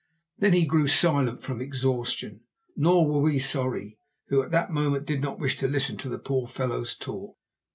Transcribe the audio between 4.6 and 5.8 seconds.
moment did not wish to